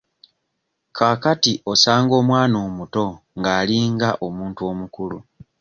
Kaakati 0.97 1.53
osanga 1.71 2.13
omwana 2.21 2.57
omuto 2.67 3.05
nga 3.37 3.51
alinga 3.59 4.09
omuntu 4.25 4.61
omukulu. 4.71 5.17